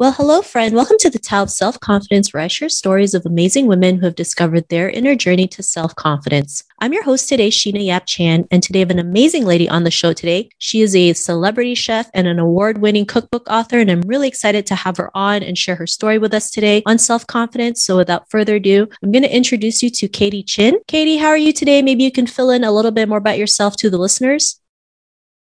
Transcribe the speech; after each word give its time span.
Well, 0.00 0.12
hello, 0.12 0.42
friend. 0.42 0.76
Welcome 0.76 0.98
to 1.00 1.10
the 1.10 1.18
of 1.32 1.50
Self 1.50 1.80
Confidence, 1.80 2.32
where 2.32 2.44
I 2.44 2.46
share 2.46 2.68
stories 2.68 3.14
of 3.14 3.26
amazing 3.26 3.66
women 3.66 3.96
who 3.96 4.04
have 4.04 4.14
discovered 4.14 4.68
their 4.68 4.88
inner 4.88 5.16
journey 5.16 5.48
to 5.48 5.60
self 5.60 5.92
confidence. 5.96 6.62
I'm 6.78 6.92
your 6.92 7.02
host 7.02 7.28
today, 7.28 7.50
Sheena 7.50 7.84
Yap 7.84 8.06
Chan, 8.06 8.46
and 8.52 8.62
today 8.62 8.78
I 8.78 8.82
have 8.82 8.90
an 8.90 9.00
amazing 9.00 9.44
lady 9.44 9.68
on 9.68 9.82
the 9.82 9.90
show 9.90 10.12
today. 10.12 10.50
She 10.58 10.82
is 10.82 10.94
a 10.94 11.14
celebrity 11.14 11.74
chef 11.74 12.08
and 12.14 12.28
an 12.28 12.38
award 12.38 12.78
winning 12.78 13.06
cookbook 13.06 13.48
author, 13.50 13.80
and 13.80 13.90
I'm 13.90 14.02
really 14.02 14.28
excited 14.28 14.66
to 14.66 14.76
have 14.76 14.98
her 14.98 15.10
on 15.16 15.42
and 15.42 15.58
share 15.58 15.74
her 15.74 15.86
story 15.88 16.18
with 16.18 16.32
us 16.32 16.52
today 16.52 16.84
on 16.86 16.98
self 16.98 17.26
confidence. 17.26 17.82
So, 17.82 17.96
without 17.96 18.30
further 18.30 18.54
ado, 18.54 18.86
I'm 19.02 19.10
going 19.10 19.24
to 19.24 19.36
introduce 19.36 19.82
you 19.82 19.90
to 19.90 20.06
Katie 20.06 20.44
Chin. 20.44 20.78
Katie, 20.86 21.16
how 21.16 21.26
are 21.26 21.36
you 21.36 21.52
today? 21.52 21.82
Maybe 21.82 22.04
you 22.04 22.12
can 22.12 22.28
fill 22.28 22.50
in 22.50 22.62
a 22.62 22.70
little 22.70 22.92
bit 22.92 23.08
more 23.08 23.18
about 23.18 23.36
yourself 23.36 23.74
to 23.78 23.90
the 23.90 23.98
listeners. 23.98 24.60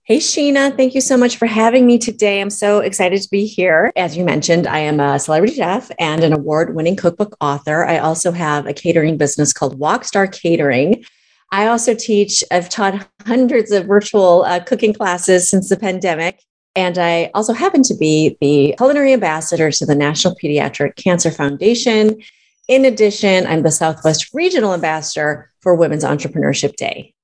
Hey, 0.08 0.20
Sheena, 0.20 0.74
thank 0.74 0.94
you 0.94 1.02
so 1.02 1.18
much 1.18 1.36
for 1.36 1.44
having 1.44 1.84
me 1.84 1.98
today. 1.98 2.40
I'm 2.40 2.48
so 2.48 2.78
excited 2.78 3.20
to 3.20 3.28
be 3.28 3.44
here. 3.44 3.92
As 3.94 4.16
you 4.16 4.24
mentioned, 4.24 4.66
I 4.66 4.78
am 4.78 5.00
a 5.00 5.18
celebrity 5.18 5.56
chef 5.56 5.90
and 5.98 6.24
an 6.24 6.32
award 6.32 6.74
winning 6.74 6.96
cookbook 6.96 7.36
author. 7.42 7.84
I 7.84 7.98
also 7.98 8.32
have 8.32 8.64
a 8.64 8.72
catering 8.72 9.18
business 9.18 9.52
called 9.52 9.78
Wokstar 9.78 10.32
Catering. 10.32 11.04
I 11.52 11.66
also 11.66 11.92
teach, 11.92 12.42
I've 12.50 12.70
taught 12.70 13.06
hundreds 13.26 13.70
of 13.70 13.84
virtual 13.84 14.44
uh, 14.44 14.60
cooking 14.60 14.94
classes 14.94 15.46
since 15.46 15.68
the 15.68 15.76
pandemic. 15.76 16.42
And 16.74 16.96
I 16.96 17.30
also 17.34 17.52
happen 17.52 17.82
to 17.82 17.94
be 17.94 18.38
the 18.40 18.76
culinary 18.78 19.12
ambassador 19.12 19.70
to 19.70 19.84
the 19.84 19.94
National 19.94 20.34
Pediatric 20.42 20.96
Cancer 20.96 21.30
Foundation. 21.30 22.18
In 22.66 22.86
addition, 22.86 23.46
I'm 23.46 23.60
the 23.60 23.70
Southwest 23.70 24.32
Regional 24.32 24.72
Ambassador 24.72 25.50
for 25.60 25.74
Women's 25.74 26.04
Entrepreneurship 26.04 26.76
Day. 26.76 27.14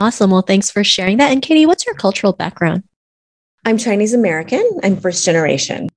Awesome. 0.00 0.30
Well, 0.30 0.40
thanks 0.40 0.70
for 0.70 0.82
sharing 0.82 1.18
that. 1.18 1.30
And 1.30 1.42
Katie, 1.42 1.66
what's 1.66 1.84
your 1.84 1.94
cultural 1.94 2.32
background? 2.32 2.84
I'm 3.66 3.76
Chinese 3.76 4.14
American. 4.14 4.66
I'm 4.82 4.96
first 4.96 5.26
generation. 5.26 5.90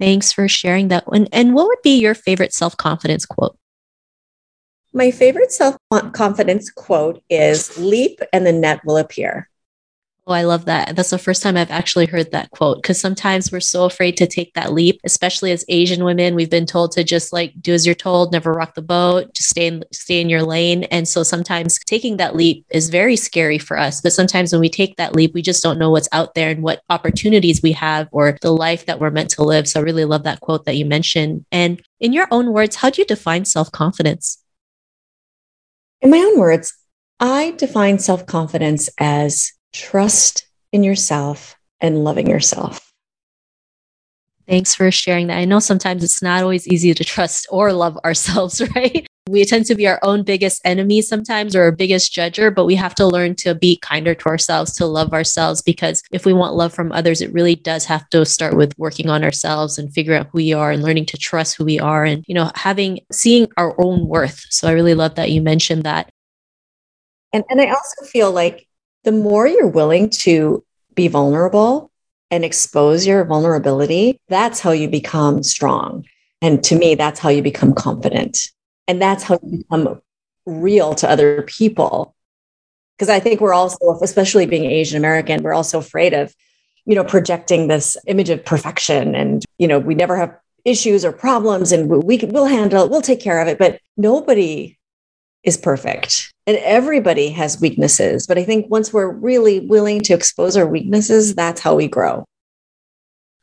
Thanks 0.00 0.32
for 0.32 0.48
sharing 0.48 0.88
that 0.88 1.06
one. 1.06 1.28
And 1.30 1.54
what 1.54 1.68
would 1.68 1.82
be 1.84 2.00
your 2.00 2.14
favorite 2.14 2.52
self 2.52 2.76
confidence 2.76 3.24
quote? 3.24 3.56
My 4.92 5.12
favorite 5.12 5.52
self 5.52 5.76
confidence 6.12 6.70
quote 6.70 7.22
is 7.30 7.78
leap 7.78 8.18
and 8.32 8.44
the 8.44 8.52
net 8.52 8.80
will 8.84 8.96
appear. 8.96 9.48
Oh, 10.26 10.32
I 10.32 10.44
love 10.44 10.64
that. 10.64 10.96
That's 10.96 11.10
the 11.10 11.18
first 11.18 11.42
time 11.42 11.54
I've 11.54 11.70
actually 11.70 12.06
heard 12.06 12.30
that 12.30 12.50
quote 12.50 12.78
because 12.78 12.98
sometimes 12.98 13.52
we're 13.52 13.60
so 13.60 13.84
afraid 13.84 14.16
to 14.16 14.26
take 14.26 14.54
that 14.54 14.72
leap, 14.72 14.98
especially 15.04 15.50
as 15.52 15.66
Asian 15.68 16.02
women. 16.02 16.34
We've 16.34 16.48
been 16.48 16.64
told 16.64 16.92
to 16.92 17.04
just 17.04 17.30
like 17.30 17.52
do 17.60 17.74
as 17.74 17.84
you're 17.84 17.94
told, 17.94 18.32
never 18.32 18.54
rock 18.54 18.74
the 18.74 18.80
boat, 18.80 19.34
just 19.34 19.50
stay 19.50 19.66
in 19.66 19.84
stay 19.92 20.22
in 20.22 20.30
your 20.30 20.42
lane. 20.42 20.84
And 20.84 21.06
so 21.06 21.24
sometimes 21.24 21.78
taking 21.80 22.16
that 22.16 22.34
leap 22.34 22.64
is 22.70 22.88
very 22.88 23.16
scary 23.16 23.58
for 23.58 23.78
us. 23.78 24.00
But 24.00 24.14
sometimes 24.14 24.50
when 24.50 24.62
we 24.62 24.70
take 24.70 24.96
that 24.96 25.14
leap, 25.14 25.34
we 25.34 25.42
just 25.42 25.62
don't 25.62 25.78
know 25.78 25.90
what's 25.90 26.08
out 26.10 26.34
there 26.34 26.48
and 26.48 26.62
what 26.62 26.80
opportunities 26.88 27.62
we 27.62 27.72
have 27.72 28.08
or 28.10 28.38
the 28.40 28.52
life 28.52 28.86
that 28.86 29.00
we're 29.00 29.10
meant 29.10 29.28
to 29.32 29.44
live. 29.44 29.68
So 29.68 29.80
I 29.80 29.82
really 29.82 30.06
love 30.06 30.22
that 30.22 30.40
quote 30.40 30.64
that 30.64 30.76
you 30.76 30.86
mentioned. 30.86 31.44
And 31.52 31.82
in 32.00 32.14
your 32.14 32.28
own 32.30 32.54
words, 32.54 32.76
how 32.76 32.88
do 32.88 33.02
you 33.02 33.06
define 33.06 33.44
self-confidence? 33.44 34.42
In 36.00 36.08
my 36.08 36.18
own 36.18 36.38
words, 36.38 36.72
I 37.20 37.50
define 37.58 37.98
self 37.98 38.24
confidence 38.24 38.88
as 38.98 39.52
trust 39.74 40.46
in 40.72 40.82
yourself 40.84 41.56
and 41.80 42.02
loving 42.02 42.28
yourself. 42.28 42.90
Thanks 44.46 44.74
for 44.74 44.90
sharing 44.90 45.28
that. 45.28 45.38
I 45.38 45.46
know 45.46 45.58
sometimes 45.58 46.04
it's 46.04 46.22
not 46.22 46.42
always 46.42 46.68
easy 46.68 46.92
to 46.92 47.04
trust 47.04 47.46
or 47.50 47.72
love 47.72 47.96
ourselves, 48.04 48.62
right? 48.74 49.06
We 49.26 49.42
tend 49.46 49.64
to 49.66 49.74
be 49.74 49.86
our 49.86 49.98
own 50.02 50.22
biggest 50.22 50.60
enemy 50.66 51.00
sometimes 51.00 51.56
or 51.56 51.62
our 51.62 51.72
biggest 51.72 52.14
judger, 52.14 52.54
but 52.54 52.66
we 52.66 52.74
have 52.74 52.94
to 52.96 53.06
learn 53.06 53.36
to 53.36 53.54
be 53.54 53.78
kinder 53.78 54.14
to 54.14 54.26
ourselves, 54.26 54.74
to 54.74 54.84
love 54.84 55.14
ourselves, 55.14 55.62
because 55.62 56.02
if 56.12 56.26
we 56.26 56.34
want 56.34 56.54
love 56.54 56.74
from 56.74 56.92
others, 56.92 57.22
it 57.22 57.32
really 57.32 57.54
does 57.54 57.86
have 57.86 58.06
to 58.10 58.26
start 58.26 58.54
with 58.54 58.78
working 58.78 59.08
on 59.08 59.24
ourselves 59.24 59.78
and 59.78 59.94
figure 59.94 60.14
out 60.14 60.26
who 60.26 60.36
we 60.36 60.52
are 60.52 60.70
and 60.70 60.82
learning 60.82 61.06
to 61.06 61.16
trust 61.16 61.56
who 61.56 61.64
we 61.64 61.80
are 61.80 62.04
and, 62.04 62.22
you 62.28 62.34
know, 62.34 62.50
having, 62.54 63.00
seeing 63.10 63.48
our 63.56 63.74
own 63.80 64.06
worth. 64.08 64.44
So 64.50 64.68
I 64.68 64.72
really 64.72 64.94
love 64.94 65.14
that 65.14 65.30
you 65.30 65.40
mentioned 65.40 65.84
that. 65.84 66.10
And, 67.32 67.44
and 67.48 67.62
I 67.62 67.68
also 67.68 68.04
feel 68.04 68.30
like 68.30 68.68
the 69.04 69.12
more 69.12 69.46
you're 69.46 69.68
willing 69.68 70.10
to 70.10 70.64
be 70.94 71.08
vulnerable 71.08 71.90
and 72.30 72.44
expose 72.44 73.06
your 73.06 73.24
vulnerability, 73.24 74.18
that's 74.28 74.60
how 74.60 74.72
you 74.72 74.88
become 74.88 75.42
strong. 75.42 76.04
And 76.42 76.62
to 76.64 76.76
me, 76.76 76.94
that's 76.94 77.20
how 77.20 77.28
you 77.28 77.42
become 77.42 77.74
confident. 77.74 78.38
And 78.88 79.00
that's 79.00 79.22
how 79.22 79.38
you 79.42 79.58
become 79.58 80.00
real 80.46 80.94
to 80.96 81.08
other 81.08 81.42
people. 81.42 82.14
Because 82.98 83.08
I 83.08 83.20
think 83.20 83.40
we're 83.40 83.54
also, 83.54 83.98
especially 84.02 84.46
being 84.46 84.64
Asian 84.64 84.96
American, 84.96 85.42
we're 85.42 85.54
also 85.54 85.78
afraid 85.78 86.12
of, 86.12 86.34
you 86.84 86.94
know, 86.94 87.04
projecting 87.04 87.68
this 87.68 87.96
image 88.06 88.30
of 88.30 88.44
perfection. 88.44 89.14
And, 89.14 89.44
you 89.58 89.66
know, 89.66 89.78
we 89.78 89.94
never 89.94 90.16
have 90.16 90.36
issues 90.64 91.04
or 91.04 91.12
problems 91.12 91.72
and 91.72 91.88
we, 91.88 92.18
we'll 92.24 92.46
handle 92.46 92.84
it, 92.84 92.90
we'll 92.90 93.02
take 93.02 93.20
care 93.20 93.40
of 93.40 93.48
it. 93.48 93.58
But 93.58 93.80
nobody 93.96 94.78
is 95.44 95.56
perfect 95.56 96.32
and 96.46 96.56
everybody 96.58 97.28
has 97.30 97.60
weaknesses. 97.60 98.26
But 98.26 98.38
I 98.38 98.44
think 98.44 98.70
once 98.70 98.92
we're 98.92 99.10
really 99.10 99.60
willing 99.60 100.00
to 100.02 100.14
expose 100.14 100.56
our 100.56 100.66
weaknesses, 100.66 101.34
that's 101.34 101.60
how 101.60 101.74
we 101.74 101.88
grow. 101.88 102.24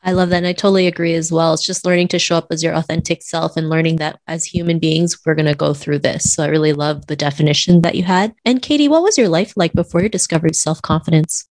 I 0.03 0.13
love 0.13 0.29
that. 0.29 0.38
And 0.38 0.47
I 0.47 0.53
totally 0.53 0.88
agree 0.88 1.13
as 1.13 1.31
well. 1.31 1.53
It's 1.53 1.66
just 1.66 1.85
learning 1.85 2.07
to 2.09 2.19
show 2.19 2.35
up 2.35 2.47
as 2.50 2.63
your 2.63 2.73
authentic 2.73 3.22
self 3.22 3.56
and 3.56 3.69
learning 3.69 3.97
that 3.97 4.19
as 4.28 4.44
human 4.44 4.79
beings, 4.79 5.17
we're 5.25 5.35
going 5.35 5.45
to 5.45 5.53
go 5.53 5.75
through 5.75 6.00
this. 6.00 6.34
So 6.34 6.44
I 6.44 6.47
really 6.47 6.73
love 6.73 7.06
the 7.06 7.16
definition 7.16 7.81
that 7.81 7.94
you 7.94 8.03
had. 8.03 8.34
And 8.44 8.63
Katie, 8.63 8.88
what 8.88 9.03
was 9.03 9.17
your 9.17 9.29
life 9.29 9.53
like 9.56 9.73
before 9.73 10.01
you 10.01 10.09
discovered 10.09 10.56
self 10.56 10.81
confidence? 10.81 11.47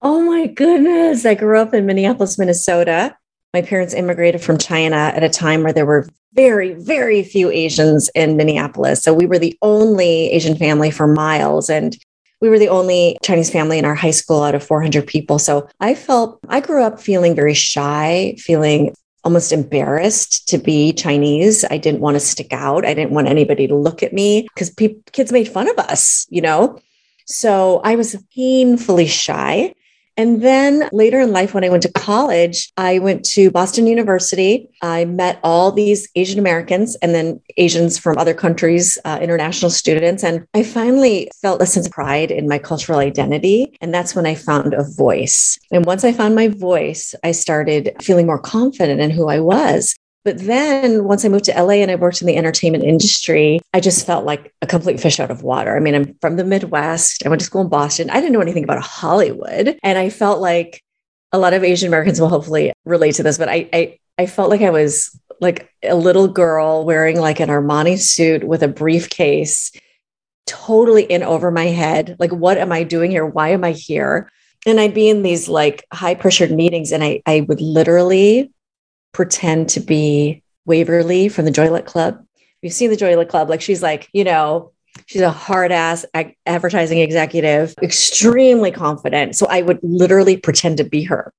Oh 0.00 0.22
my 0.22 0.46
goodness. 0.46 1.26
I 1.26 1.34
grew 1.34 1.60
up 1.60 1.74
in 1.74 1.84
Minneapolis, 1.84 2.38
Minnesota. 2.38 3.16
My 3.56 3.62
parents 3.62 3.94
immigrated 3.94 4.42
from 4.42 4.58
China 4.58 4.96
at 4.96 5.22
a 5.22 5.30
time 5.30 5.62
where 5.62 5.72
there 5.72 5.86
were 5.86 6.06
very, 6.34 6.74
very 6.74 7.22
few 7.22 7.50
Asians 7.50 8.10
in 8.14 8.36
Minneapolis. 8.36 9.02
So 9.02 9.14
we 9.14 9.24
were 9.24 9.38
the 9.38 9.56
only 9.62 10.30
Asian 10.30 10.58
family 10.58 10.90
for 10.90 11.06
miles. 11.06 11.70
And 11.70 11.96
we 12.42 12.50
were 12.50 12.58
the 12.58 12.68
only 12.68 13.16
Chinese 13.22 13.48
family 13.50 13.78
in 13.78 13.86
our 13.86 13.94
high 13.94 14.10
school 14.10 14.42
out 14.42 14.54
of 14.54 14.62
400 14.62 15.06
people. 15.06 15.38
So 15.38 15.66
I 15.80 15.94
felt, 15.94 16.38
I 16.50 16.60
grew 16.60 16.82
up 16.82 17.00
feeling 17.00 17.34
very 17.34 17.54
shy, 17.54 18.34
feeling 18.36 18.94
almost 19.24 19.52
embarrassed 19.52 20.46
to 20.48 20.58
be 20.58 20.92
Chinese. 20.92 21.64
I 21.70 21.78
didn't 21.78 22.02
want 22.02 22.16
to 22.16 22.20
stick 22.20 22.52
out. 22.52 22.84
I 22.84 22.92
didn't 22.92 23.12
want 23.12 23.26
anybody 23.26 23.66
to 23.68 23.74
look 23.74 24.02
at 24.02 24.12
me 24.12 24.42
because 24.54 24.68
pe- 24.68 25.00
kids 25.12 25.32
made 25.32 25.48
fun 25.48 25.70
of 25.70 25.78
us, 25.78 26.26
you 26.28 26.42
know? 26.42 26.78
So 27.24 27.80
I 27.84 27.96
was 27.96 28.22
painfully 28.34 29.06
shy. 29.06 29.72
And 30.16 30.42
then 30.42 30.88
later 30.92 31.20
in 31.20 31.32
life, 31.32 31.52
when 31.52 31.64
I 31.64 31.68
went 31.68 31.82
to 31.82 31.92
college, 31.92 32.72
I 32.76 32.98
went 32.98 33.24
to 33.26 33.50
Boston 33.50 33.86
University. 33.86 34.68
I 34.82 35.04
met 35.04 35.38
all 35.42 35.70
these 35.70 36.08
Asian 36.14 36.38
Americans 36.38 36.96
and 36.96 37.14
then 37.14 37.40
Asians 37.58 37.98
from 37.98 38.16
other 38.16 38.34
countries, 38.34 38.98
uh, 39.04 39.18
international 39.20 39.70
students. 39.70 40.24
And 40.24 40.46
I 40.54 40.62
finally 40.62 41.30
felt 41.42 41.60
a 41.60 41.66
sense 41.66 41.86
of 41.86 41.92
pride 41.92 42.30
in 42.30 42.48
my 42.48 42.58
cultural 42.58 42.98
identity. 42.98 43.76
And 43.80 43.92
that's 43.92 44.14
when 44.14 44.26
I 44.26 44.34
found 44.34 44.74
a 44.74 44.84
voice. 44.84 45.58
And 45.70 45.84
once 45.84 46.04
I 46.04 46.12
found 46.12 46.34
my 46.34 46.48
voice, 46.48 47.14
I 47.22 47.32
started 47.32 47.94
feeling 48.00 48.26
more 48.26 48.40
confident 48.40 49.00
in 49.00 49.10
who 49.10 49.28
I 49.28 49.40
was. 49.40 49.94
But 50.26 50.38
then 50.38 51.04
once 51.04 51.24
I 51.24 51.28
moved 51.28 51.44
to 51.44 51.52
LA 51.52 51.74
and 51.74 51.88
I 51.88 51.94
worked 51.94 52.20
in 52.20 52.26
the 52.26 52.36
entertainment 52.36 52.82
industry, 52.82 53.60
I 53.72 53.78
just 53.78 54.04
felt 54.04 54.24
like 54.24 54.52
a 54.60 54.66
complete 54.66 54.98
fish 54.98 55.20
out 55.20 55.30
of 55.30 55.44
water. 55.44 55.76
I 55.76 55.78
mean, 55.78 55.94
I'm 55.94 56.14
from 56.20 56.34
the 56.34 56.42
Midwest. 56.42 57.24
I 57.24 57.28
went 57.28 57.38
to 57.38 57.46
school 57.46 57.60
in 57.60 57.68
Boston. 57.68 58.10
I 58.10 58.14
didn't 58.14 58.32
know 58.32 58.40
anything 58.40 58.64
about 58.64 58.82
Hollywood. 58.82 59.78
And 59.84 59.96
I 59.96 60.10
felt 60.10 60.40
like 60.40 60.82
a 61.30 61.38
lot 61.38 61.54
of 61.54 61.62
Asian 61.62 61.86
Americans 61.86 62.20
will 62.20 62.28
hopefully 62.28 62.72
relate 62.84 63.14
to 63.14 63.22
this, 63.22 63.38
but 63.38 63.48
I, 63.48 63.68
I, 63.72 63.98
I 64.18 64.26
felt 64.26 64.50
like 64.50 64.62
I 64.62 64.70
was 64.70 65.16
like 65.40 65.72
a 65.84 65.94
little 65.94 66.26
girl 66.26 66.84
wearing 66.84 67.20
like 67.20 67.38
an 67.38 67.48
Armani 67.48 67.96
suit 67.96 68.42
with 68.42 68.64
a 68.64 68.68
briefcase, 68.68 69.70
totally 70.48 71.04
in 71.04 71.22
over 71.22 71.52
my 71.52 71.66
head. 71.66 72.16
Like, 72.18 72.32
what 72.32 72.58
am 72.58 72.72
I 72.72 72.82
doing 72.82 73.12
here? 73.12 73.24
Why 73.24 73.50
am 73.50 73.62
I 73.62 73.70
here? 73.70 74.32
And 74.66 74.80
I'd 74.80 74.92
be 74.92 75.08
in 75.08 75.22
these 75.22 75.48
like 75.48 75.84
high 75.92 76.16
pressured 76.16 76.50
meetings 76.50 76.90
and 76.90 77.04
I, 77.04 77.22
I 77.26 77.42
would 77.42 77.60
literally 77.60 78.50
pretend 79.16 79.70
to 79.70 79.80
be 79.80 80.42
Waverly 80.66 81.30
from 81.30 81.46
the 81.46 81.50
Joy 81.50 81.70
Luck 81.70 81.86
Club. 81.86 82.22
You've 82.60 82.74
seen 82.74 82.90
the 82.90 82.96
Joy 82.96 83.16
Luck 83.16 83.30
Club, 83.30 83.48
like 83.48 83.62
she's 83.62 83.82
like, 83.82 84.10
you 84.12 84.24
know, 84.24 84.72
she's 85.06 85.22
a 85.22 85.30
hard 85.30 85.72
ass 85.72 86.04
advertising 86.44 86.98
executive, 86.98 87.74
extremely 87.80 88.70
confident. 88.70 89.34
So 89.34 89.46
I 89.46 89.62
would 89.62 89.78
literally 89.82 90.36
pretend 90.36 90.76
to 90.76 90.84
be 90.84 91.04
her. 91.04 91.32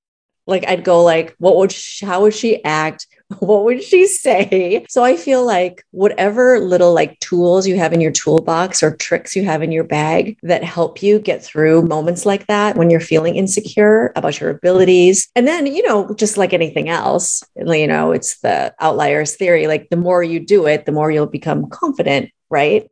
Like 0.47 0.67
I'd 0.67 0.83
go 0.83 1.03
like, 1.03 1.35
what 1.37 1.55
would 1.55 1.71
she, 1.71 2.03
how 2.03 2.23
would 2.23 2.33
she 2.33 2.63
act? 2.63 3.05
what 3.39 3.65
would 3.65 3.83
she 3.83 4.07
say? 4.07 4.85
So 4.89 5.03
I 5.03 5.17
feel 5.17 5.45
like 5.45 5.83
whatever 5.91 6.59
little 6.59 6.93
like 6.93 7.19
tools 7.19 7.67
you 7.67 7.75
have 7.75 7.91
in 7.91 7.99
your 7.99 8.11
toolbox 8.11 8.81
or 8.81 8.95
tricks 8.95 9.35
you 9.35 9.43
have 9.43 9.61
in 9.61 9.71
your 9.71 9.83
bag 9.83 10.37
that 10.43 10.63
help 10.63 11.03
you 11.03 11.19
get 11.19 11.43
through 11.43 11.81
moments 11.81 12.25
like 12.25 12.47
that 12.47 12.77
when 12.77 12.89
you're 12.89 13.01
feeling 13.01 13.35
insecure 13.35 14.13
about 14.15 14.39
your 14.39 14.49
abilities. 14.49 15.27
And 15.35 15.45
then, 15.45 15.67
you 15.67 15.85
know, 15.85 16.13
just 16.13 16.37
like 16.37 16.53
anything 16.53 16.87
else, 16.87 17.43
you 17.55 17.87
know, 17.87 18.13
it's 18.13 18.39
the 18.39 18.73
outliers 18.79 19.35
theory. 19.35 19.67
Like 19.67 19.89
the 19.89 19.97
more 19.97 20.23
you 20.23 20.39
do 20.39 20.65
it, 20.65 20.85
the 20.85 20.93
more 20.93 21.11
you'll 21.11 21.25
become 21.25 21.69
confident, 21.69 22.31
right? 22.49 22.89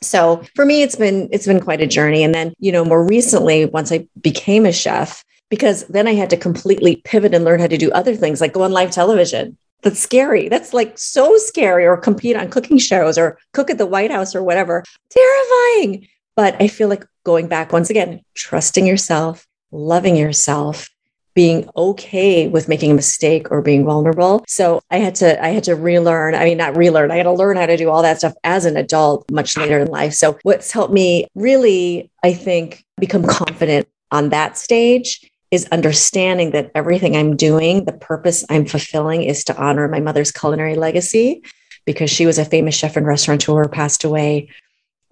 So 0.00 0.44
for 0.54 0.64
me, 0.64 0.82
it's 0.82 0.96
been 0.96 1.28
it's 1.32 1.46
been 1.46 1.60
quite 1.60 1.80
a 1.80 1.86
journey. 1.86 2.22
And 2.22 2.34
then, 2.34 2.54
you 2.58 2.70
know, 2.70 2.84
more 2.84 3.04
recently, 3.04 3.66
once 3.66 3.90
I 3.90 4.06
became 4.20 4.66
a 4.66 4.72
chef, 4.72 5.24
because 5.48 5.86
then 5.88 6.06
I 6.06 6.14
had 6.14 6.30
to 6.30 6.36
completely 6.36 6.96
pivot 6.96 7.34
and 7.34 7.44
learn 7.44 7.60
how 7.60 7.66
to 7.66 7.78
do 7.78 7.90
other 7.90 8.14
things 8.14 8.40
like 8.40 8.52
go 8.52 8.62
on 8.62 8.72
live 8.72 8.90
television. 8.90 9.58
That's 9.82 10.00
scary. 10.00 10.48
That's 10.48 10.72
like 10.72 10.98
so 10.98 11.36
scary, 11.36 11.86
or 11.86 11.96
compete 11.96 12.36
on 12.36 12.50
cooking 12.50 12.78
shows 12.78 13.18
or 13.18 13.38
cook 13.52 13.70
at 13.70 13.78
the 13.78 13.86
White 13.86 14.10
House 14.10 14.34
or 14.34 14.42
whatever. 14.42 14.84
Terrifying. 15.10 16.08
But 16.36 16.60
I 16.60 16.68
feel 16.68 16.88
like 16.88 17.04
going 17.24 17.48
back 17.48 17.72
once 17.72 17.90
again, 17.90 18.22
trusting 18.34 18.86
yourself, 18.86 19.46
loving 19.70 20.16
yourself, 20.16 20.88
being 21.34 21.68
okay 21.76 22.48
with 22.48 22.68
making 22.68 22.90
a 22.90 22.94
mistake 22.94 23.50
or 23.50 23.62
being 23.62 23.84
vulnerable. 23.84 24.44
So 24.46 24.80
I 24.90 24.98
had 24.98 25.14
to 25.16 25.42
I 25.42 25.48
had 25.48 25.64
to 25.64 25.74
relearn, 25.74 26.34
I 26.34 26.44
mean 26.44 26.58
not 26.58 26.76
relearn, 26.76 27.10
I 27.10 27.16
had 27.16 27.24
to 27.24 27.32
learn 27.32 27.56
how 27.56 27.66
to 27.66 27.76
do 27.76 27.88
all 27.88 28.02
that 28.02 28.18
stuff 28.18 28.34
as 28.44 28.64
an 28.64 28.76
adult 28.76 29.30
much 29.30 29.56
later 29.56 29.78
in 29.78 29.88
life. 29.88 30.12
So 30.14 30.38
what's 30.42 30.70
helped 30.70 30.92
me 30.92 31.26
really 31.34 32.10
I 32.22 32.34
think 32.34 32.84
become 32.98 33.24
confident 33.24 33.88
on 34.10 34.28
that 34.28 34.58
stage 34.58 35.30
is 35.52 35.68
understanding 35.70 36.50
that 36.50 36.72
everything 36.74 37.14
I'm 37.14 37.36
doing, 37.36 37.84
the 37.84 37.92
purpose 37.92 38.44
I'm 38.48 38.64
fulfilling 38.64 39.22
is 39.22 39.44
to 39.44 39.56
honor 39.62 39.86
my 39.86 40.00
mother's 40.00 40.32
culinary 40.32 40.74
legacy 40.74 41.44
because 41.84 42.10
she 42.10 42.24
was 42.24 42.38
a 42.38 42.44
famous 42.44 42.74
chef 42.74 42.96
and 42.96 43.06
restaurateur 43.06 43.68
passed 43.68 44.02
away 44.02 44.48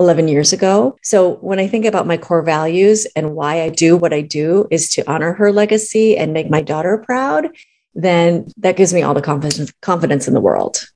11 0.00 0.28
years 0.28 0.54
ago. 0.54 0.96
So 1.02 1.34
when 1.36 1.58
I 1.58 1.66
think 1.66 1.84
about 1.84 2.06
my 2.06 2.16
core 2.16 2.42
values 2.42 3.06
and 3.14 3.34
why 3.34 3.60
I 3.60 3.68
do 3.68 3.98
what 3.98 4.14
I 4.14 4.22
do 4.22 4.66
is 4.70 4.88
to 4.94 5.08
honor 5.10 5.34
her 5.34 5.52
legacy 5.52 6.16
and 6.16 6.32
make 6.32 6.48
my 6.48 6.62
daughter 6.62 6.96
proud, 7.04 7.50
then 7.94 8.50
that 8.56 8.76
gives 8.76 8.94
me 8.94 9.02
all 9.02 9.12
the 9.12 9.20
confidence 9.20 9.70
confidence 9.82 10.26
in 10.26 10.32
the 10.32 10.40
world. 10.40 10.86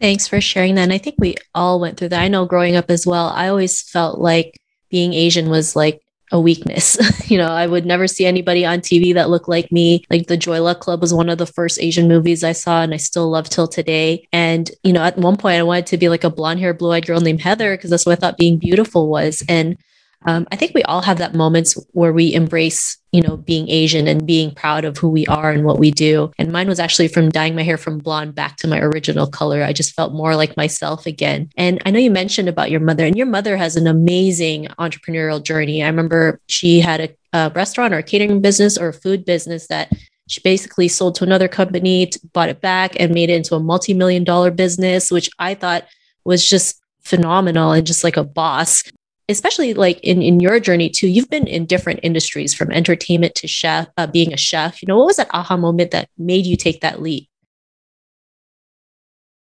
Thanks 0.00 0.26
for 0.26 0.40
sharing 0.40 0.74
that. 0.74 0.82
And 0.82 0.92
I 0.92 0.98
think 0.98 1.16
we 1.18 1.36
all 1.54 1.78
went 1.78 1.98
through 1.98 2.08
that. 2.08 2.22
I 2.22 2.28
know 2.28 2.46
growing 2.46 2.74
up 2.74 2.90
as 2.90 3.06
well, 3.06 3.28
I 3.28 3.48
always 3.48 3.80
felt 3.80 4.18
like 4.18 4.58
being 4.90 5.14
Asian 5.14 5.48
was 5.48 5.76
like 5.76 6.02
a 6.32 6.40
weakness. 6.40 6.98
you 7.30 7.38
know, 7.38 7.48
I 7.48 7.66
would 7.66 7.86
never 7.86 8.06
see 8.06 8.26
anybody 8.26 8.64
on 8.64 8.80
TV 8.80 9.14
that 9.14 9.30
looked 9.30 9.48
like 9.48 9.70
me. 9.70 10.04
Like 10.10 10.26
the 10.26 10.36
Joy 10.36 10.60
Luck 10.60 10.80
Club 10.80 11.00
was 11.00 11.14
one 11.14 11.28
of 11.28 11.38
the 11.38 11.46
first 11.46 11.80
Asian 11.80 12.08
movies 12.08 12.42
I 12.42 12.52
saw 12.52 12.82
and 12.82 12.92
I 12.92 12.98
still 12.98 13.30
love 13.30 13.48
till 13.48 13.68
today. 13.68 14.26
And, 14.32 14.70
you 14.82 14.92
know, 14.92 15.02
at 15.02 15.18
one 15.18 15.36
point 15.36 15.58
I 15.58 15.62
wanted 15.62 15.86
to 15.86 15.98
be 15.98 16.08
like 16.08 16.24
a 16.24 16.30
blonde 16.30 16.60
hair, 16.60 16.74
blue 16.74 16.92
eyed 16.92 17.06
girl 17.06 17.20
named 17.20 17.40
Heather 17.40 17.76
because 17.76 17.90
that's 17.90 18.06
what 18.06 18.12
I 18.12 18.20
thought 18.20 18.38
being 18.38 18.58
beautiful 18.58 19.08
was. 19.08 19.42
And 19.48 19.76
um, 20.24 20.46
I 20.50 20.56
think 20.56 20.72
we 20.74 20.82
all 20.84 21.02
have 21.02 21.18
that 21.18 21.34
moments 21.34 21.74
where 21.92 22.12
we 22.12 22.32
embrace, 22.32 22.96
you 23.12 23.20
know, 23.20 23.36
being 23.36 23.68
Asian 23.68 24.08
and 24.08 24.26
being 24.26 24.54
proud 24.54 24.84
of 24.84 24.96
who 24.96 25.08
we 25.08 25.26
are 25.26 25.50
and 25.50 25.64
what 25.64 25.78
we 25.78 25.90
do. 25.90 26.32
And 26.38 26.52
mine 26.52 26.68
was 26.68 26.80
actually 26.80 27.08
from 27.08 27.28
dyeing 27.28 27.54
my 27.54 27.62
hair 27.62 27.76
from 27.76 27.98
blonde 27.98 28.34
back 28.34 28.56
to 28.58 28.68
my 28.68 28.80
original 28.80 29.26
color. 29.26 29.62
I 29.62 29.72
just 29.72 29.94
felt 29.94 30.14
more 30.14 30.34
like 30.34 30.56
myself 30.56 31.06
again. 31.06 31.50
And 31.56 31.80
I 31.86 31.90
know 31.90 31.98
you 31.98 32.10
mentioned 32.10 32.48
about 32.48 32.70
your 32.70 32.80
mother, 32.80 33.04
and 33.04 33.16
your 33.16 33.26
mother 33.26 33.56
has 33.56 33.76
an 33.76 33.86
amazing 33.86 34.66
entrepreneurial 34.78 35.42
journey. 35.42 35.82
I 35.82 35.88
remember 35.88 36.40
she 36.48 36.80
had 36.80 37.00
a, 37.00 37.08
a 37.32 37.52
restaurant 37.54 37.94
or 37.94 37.98
a 37.98 38.02
catering 38.02 38.40
business 38.40 38.78
or 38.78 38.88
a 38.88 38.94
food 38.94 39.24
business 39.24 39.68
that 39.68 39.92
she 40.28 40.40
basically 40.40 40.88
sold 40.88 41.14
to 41.16 41.24
another 41.24 41.46
company, 41.46 42.10
bought 42.32 42.48
it 42.48 42.60
back, 42.60 42.98
and 42.98 43.14
made 43.14 43.30
it 43.30 43.34
into 43.34 43.54
a 43.54 43.60
multi 43.60 43.94
million 43.94 44.24
dollar 44.24 44.50
business, 44.50 45.10
which 45.10 45.30
I 45.38 45.54
thought 45.54 45.84
was 46.24 46.48
just 46.48 46.80
phenomenal 47.04 47.70
and 47.70 47.86
just 47.86 48.02
like 48.02 48.16
a 48.16 48.24
boss 48.24 48.82
especially 49.28 49.74
like 49.74 49.98
in, 50.00 50.22
in 50.22 50.40
your 50.40 50.60
journey 50.60 50.88
too 50.88 51.08
you've 51.08 51.30
been 51.30 51.46
in 51.46 51.66
different 51.66 52.00
industries 52.02 52.54
from 52.54 52.70
entertainment 52.70 53.34
to 53.34 53.48
chef 53.48 53.88
uh, 53.96 54.06
being 54.06 54.32
a 54.32 54.36
chef. 54.36 54.82
You 54.82 54.86
know 54.86 54.98
what 54.98 55.06
was 55.06 55.16
that 55.16 55.30
aha 55.32 55.56
moment 55.56 55.90
that 55.90 56.08
made 56.18 56.46
you 56.46 56.56
take 56.56 56.80
that 56.80 57.00
leap? 57.00 57.28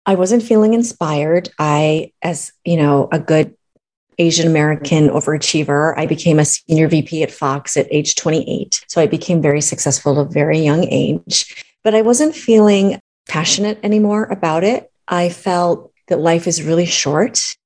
I 0.06 0.16
wasn't 0.16 0.42
feeling 0.42 0.74
inspired. 0.74 1.48
I 1.58 2.12
as 2.22 2.52
you 2.64 2.76
know 2.76 3.08
a 3.12 3.18
good 3.18 3.54
asian 4.16 4.46
american 4.46 5.08
overachiever 5.08 5.92
i 5.98 6.06
became 6.06 6.38
a 6.38 6.44
senior 6.44 6.86
vp 6.86 7.24
at 7.24 7.32
fox 7.32 7.76
at 7.76 7.88
age 7.90 8.14
28 8.14 8.84
so 8.86 9.00
i 9.00 9.08
became 9.08 9.42
very 9.42 9.60
successful 9.60 10.20
at 10.20 10.26
a 10.28 10.30
very 10.30 10.60
young 10.60 10.84
age 10.84 11.64
but 11.82 11.96
i 11.96 12.00
wasn't 12.00 12.32
feeling 12.32 13.00
passionate 13.28 13.78
anymore 13.82 14.24
about 14.24 14.64
it. 14.64 14.90
I 15.08 15.28
felt 15.28 15.92
that 16.08 16.18
life 16.18 16.46
is 16.46 16.62
really 16.62 16.86
short 16.86 17.56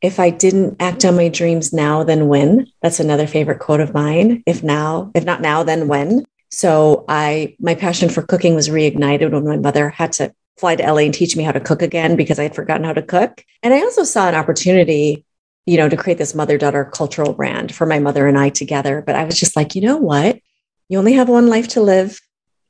if 0.00 0.18
I 0.18 0.30
didn't 0.30 0.76
act 0.80 1.04
on 1.04 1.16
my 1.16 1.28
dreams 1.28 1.72
now, 1.72 2.02
then 2.04 2.28
when? 2.28 2.66
That's 2.82 3.00
another 3.00 3.26
favorite 3.26 3.58
quote 3.58 3.80
of 3.80 3.92
mine. 3.92 4.42
If 4.46 4.62
now, 4.62 5.10
if 5.14 5.24
not 5.24 5.42
now, 5.42 5.62
then 5.62 5.88
when? 5.88 6.24
So 6.50 7.04
I, 7.08 7.56
my 7.60 7.74
passion 7.74 8.08
for 8.08 8.22
cooking 8.22 8.54
was 8.54 8.68
reignited 8.68 9.30
when 9.30 9.44
my 9.44 9.58
mother 9.58 9.90
had 9.90 10.12
to 10.14 10.34
fly 10.56 10.76
to 10.76 10.82
LA 10.82 11.00
and 11.00 11.14
teach 11.14 11.36
me 11.36 11.44
how 11.44 11.52
to 11.52 11.60
cook 11.60 11.82
again 11.82 12.16
because 12.16 12.38
I 12.38 12.44
had 12.44 12.54
forgotten 12.54 12.84
how 12.84 12.92
to 12.92 13.02
cook. 13.02 13.44
And 13.62 13.72
I 13.72 13.80
also 13.80 14.04
saw 14.04 14.28
an 14.28 14.34
opportunity, 14.34 15.24
you 15.66 15.76
know, 15.76 15.88
to 15.88 15.96
create 15.96 16.18
this 16.18 16.34
mother 16.34 16.58
daughter 16.58 16.84
cultural 16.84 17.32
brand 17.32 17.74
for 17.74 17.86
my 17.86 17.98
mother 17.98 18.26
and 18.26 18.38
I 18.38 18.48
together. 18.48 19.02
But 19.04 19.16
I 19.16 19.24
was 19.24 19.38
just 19.38 19.54
like, 19.54 19.74
you 19.74 19.82
know 19.82 19.96
what? 19.96 20.40
You 20.88 20.98
only 20.98 21.12
have 21.14 21.28
one 21.28 21.48
life 21.48 21.68
to 21.68 21.82
live. 21.82 22.20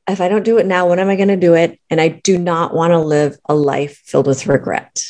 If 0.08 0.20
I 0.20 0.28
don't 0.28 0.44
do 0.44 0.58
it 0.58 0.66
now, 0.66 0.88
when 0.88 0.98
am 0.98 1.08
I 1.08 1.16
going 1.16 1.28
to 1.28 1.36
do 1.36 1.54
it? 1.54 1.80
And 1.88 2.00
I 2.00 2.08
do 2.08 2.38
not 2.38 2.74
want 2.74 2.90
to 2.90 2.98
live 2.98 3.38
a 3.48 3.54
life 3.54 4.02
filled 4.04 4.26
with 4.26 4.46
regret. 4.46 5.04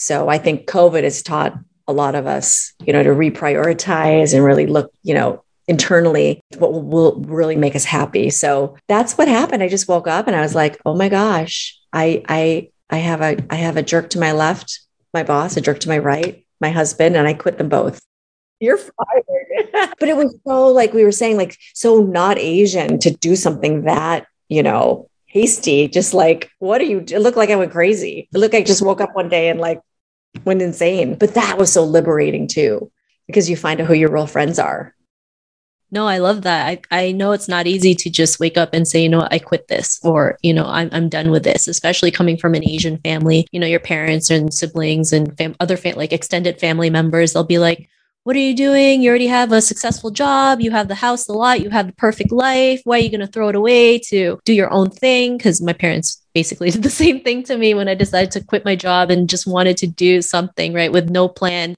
So 0.00 0.30
I 0.30 0.38
think 0.38 0.66
COVID 0.66 1.04
has 1.04 1.22
taught 1.22 1.58
a 1.86 1.92
lot 1.92 2.14
of 2.14 2.26
us, 2.26 2.72
you 2.86 2.94
know, 2.94 3.02
to 3.02 3.10
reprioritize 3.10 4.32
and 4.32 4.42
really 4.42 4.66
look, 4.66 4.90
you 5.02 5.12
know, 5.12 5.44
internally 5.68 6.40
what 6.56 6.72
will 6.72 7.20
really 7.20 7.54
make 7.54 7.76
us 7.76 7.84
happy. 7.84 8.30
So 8.30 8.78
that's 8.88 9.18
what 9.18 9.28
happened. 9.28 9.62
I 9.62 9.68
just 9.68 9.88
woke 9.88 10.08
up 10.08 10.26
and 10.26 10.34
I 10.34 10.40
was 10.40 10.54
like, 10.54 10.80
"Oh 10.86 10.96
my 10.96 11.10
gosh, 11.10 11.78
I 11.92 12.22
I 12.28 12.70
I 12.88 12.96
have 12.96 13.20
a 13.20 13.36
I 13.50 13.56
have 13.56 13.76
a 13.76 13.82
jerk 13.82 14.08
to 14.10 14.18
my 14.18 14.32
left, 14.32 14.80
my 15.12 15.22
boss, 15.22 15.58
a 15.58 15.60
jerk 15.60 15.80
to 15.80 15.90
my 15.90 15.98
right, 15.98 16.46
my 16.62 16.70
husband, 16.70 17.14
and 17.14 17.28
I 17.28 17.34
quit 17.34 17.58
them 17.58 17.68
both." 17.68 18.00
You're 18.58 18.78
fired. 18.78 19.94
but 20.00 20.08
it 20.08 20.16
was 20.16 20.34
so 20.46 20.68
like 20.68 20.94
we 20.94 21.04
were 21.04 21.12
saying 21.12 21.36
like 21.36 21.58
so 21.74 22.02
not 22.02 22.38
Asian 22.38 22.98
to 23.00 23.10
do 23.10 23.36
something 23.36 23.82
that, 23.82 24.26
you 24.48 24.62
know, 24.62 25.10
hasty, 25.26 25.88
just 25.88 26.14
like, 26.14 26.50
what 26.58 26.78
do 26.78 26.86
you 26.86 27.00
it 27.00 27.20
looked 27.20 27.36
like 27.36 27.50
I 27.50 27.56
went 27.56 27.72
crazy. 27.72 28.30
It 28.32 28.38
looked 28.38 28.54
like 28.54 28.62
I 28.62 28.64
just 28.64 28.82
woke 28.82 29.02
up 29.02 29.14
one 29.14 29.28
day 29.28 29.50
and 29.50 29.60
like 29.60 29.80
went 30.44 30.62
insane. 30.62 31.16
But 31.16 31.34
that 31.34 31.58
was 31.58 31.72
so 31.72 31.84
liberating 31.84 32.48
too, 32.48 32.90
because 33.26 33.50
you 33.50 33.56
find 33.56 33.80
out 33.80 33.86
who 33.86 33.94
your 33.94 34.10
real 34.10 34.26
friends 34.26 34.58
are. 34.58 34.94
No, 35.92 36.06
I 36.06 36.18
love 36.18 36.42
that. 36.42 36.66
I, 36.92 37.06
I 37.06 37.12
know 37.12 37.32
it's 37.32 37.48
not 37.48 37.66
easy 37.66 37.96
to 37.96 38.10
just 38.10 38.38
wake 38.38 38.56
up 38.56 38.70
and 38.72 38.86
say, 38.86 39.02
you 39.02 39.08
know, 39.08 39.26
I 39.28 39.40
quit 39.40 39.66
this 39.66 39.98
or, 40.04 40.38
you 40.40 40.54
know, 40.54 40.66
I'm, 40.66 40.88
I'm 40.92 41.08
done 41.08 41.32
with 41.32 41.42
this, 41.42 41.66
especially 41.66 42.12
coming 42.12 42.36
from 42.36 42.54
an 42.54 42.68
Asian 42.68 42.98
family. 42.98 43.48
You 43.50 43.58
know, 43.58 43.66
your 43.66 43.80
parents 43.80 44.30
and 44.30 44.54
siblings 44.54 45.12
and 45.12 45.36
fam- 45.36 45.56
other 45.58 45.76
fam- 45.76 45.96
like 45.96 46.12
extended 46.12 46.60
family 46.60 46.90
members, 46.90 47.32
they'll 47.32 47.42
be 47.42 47.58
like, 47.58 47.88
what 48.22 48.36
are 48.36 48.40
you 48.40 48.54
doing? 48.54 49.02
You 49.02 49.08
already 49.08 49.26
have 49.26 49.50
a 49.50 49.60
successful 49.60 50.10
job. 50.10 50.60
You 50.60 50.70
have 50.70 50.86
the 50.86 50.94
house, 50.94 51.24
the 51.24 51.32
lot. 51.32 51.62
You 51.62 51.70
have 51.70 51.86
the 51.88 51.92
perfect 51.94 52.30
life. 52.30 52.82
Why 52.84 52.98
are 52.98 53.02
you 53.02 53.10
going 53.10 53.20
to 53.22 53.26
throw 53.26 53.48
it 53.48 53.56
away 53.56 53.98
to 54.10 54.38
do 54.44 54.52
your 54.52 54.70
own 54.70 54.90
thing? 54.90 55.38
Because 55.38 55.60
my 55.60 55.72
parents 55.72 56.22
basically 56.40 56.70
did 56.74 56.82
the 56.82 56.90
same 56.90 57.20
thing 57.20 57.42
to 57.44 57.58
me 57.58 57.74
when 57.74 57.88
I 57.88 57.94
decided 57.94 58.30
to 58.32 58.44
quit 58.44 58.64
my 58.64 58.74
job 58.74 59.10
and 59.10 59.28
just 59.28 59.46
wanted 59.46 59.76
to 59.78 59.86
do 59.86 60.22
something, 60.22 60.72
right? 60.72 60.90
With 60.90 61.10
no 61.10 61.28
plan, 61.28 61.76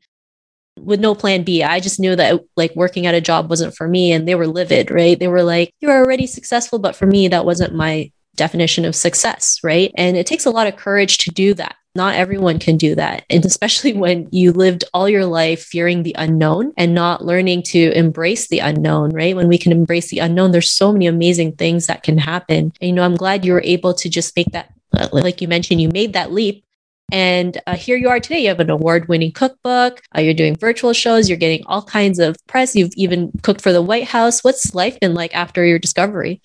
with 0.78 1.00
no 1.00 1.14
plan 1.16 1.42
B. 1.42 1.64
I 1.64 1.80
just 1.80 1.98
knew 1.98 2.14
that 2.14 2.40
like 2.56 2.76
working 2.76 3.06
at 3.06 3.14
a 3.14 3.20
job 3.20 3.50
wasn't 3.50 3.74
for 3.74 3.88
me. 3.88 4.12
And 4.12 4.28
they 4.28 4.36
were 4.36 4.46
livid, 4.46 4.90
right? 4.90 5.18
They 5.18 5.26
were 5.26 5.42
like, 5.42 5.74
you're 5.80 5.96
already 5.96 6.28
successful. 6.28 6.78
But 6.78 6.94
for 6.94 7.06
me, 7.06 7.26
that 7.28 7.44
wasn't 7.44 7.74
my 7.74 8.12
definition 8.36 8.84
of 8.84 8.94
success, 8.94 9.58
right? 9.62 9.92
And 9.96 10.16
it 10.16 10.26
takes 10.26 10.46
a 10.46 10.50
lot 10.50 10.66
of 10.66 10.76
courage 10.76 11.18
to 11.18 11.30
do 11.30 11.54
that 11.54 11.76
not 11.94 12.14
everyone 12.14 12.58
can 12.58 12.76
do 12.76 12.94
that. 12.94 13.24
And 13.28 13.44
especially 13.44 13.92
when 13.98 14.28
you 14.30 14.52
lived 14.52 14.84
all 14.94 15.08
your 15.08 15.26
life 15.26 15.62
fearing 15.62 16.02
the 16.02 16.14
unknown 16.18 16.72
and 16.76 16.94
not 16.94 17.24
learning 17.24 17.62
to 17.64 17.92
embrace 17.92 18.48
the 18.48 18.60
unknown, 18.60 19.10
right? 19.10 19.36
When 19.36 19.48
we 19.48 19.58
can 19.58 19.72
embrace 19.72 20.08
the 20.08 20.20
unknown, 20.20 20.52
there's 20.52 20.70
so 20.70 20.92
many 20.92 21.06
amazing 21.06 21.52
things 21.56 21.86
that 21.86 22.02
can 22.02 22.18
happen. 22.18 22.72
And, 22.80 22.88
you 22.88 22.92
know, 22.92 23.02
I'm 23.02 23.16
glad 23.16 23.44
you 23.44 23.52
were 23.52 23.62
able 23.62 23.94
to 23.94 24.08
just 24.08 24.34
make 24.36 24.50
that, 24.52 24.72
like 25.12 25.40
you 25.40 25.48
mentioned, 25.48 25.80
you 25.80 25.88
made 25.88 26.12
that 26.14 26.32
leap. 26.32 26.64
And 27.10 27.60
uh, 27.66 27.76
here 27.76 27.98
you 27.98 28.08
are 28.08 28.20
today. 28.20 28.40
You 28.40 28.48
have 28.48 28.60
an 28.60 28.70
award 28.70 29.06
winning 29.08 29.32
cookbook. 29.32 30.00
Uh, 30.16 30.22
you're 30.22 30.32
doing 30.32 30.56
virtual 30.56 30.94
shows. 30.94 31.28
You're 31.28 31.36
getting 31.36 31.62
all 31.66 31.82
kinds 31.82 32.18
of 32.18 32.36
press. 32.46 32.74
You've 32.74 32.92
even 32.96 33.30
cooked 33.42 33.60
for 33.60 33.70
the 33.70 33.82
White 33.82 34.08
House. 34.08 34.42
What's 34.42 34.74
life 34.74 34.98
been 34.98 35.12
like 35.12 35.34
after 35.34 35.62
your 35.62 35.78
discovery? 35.78 36.40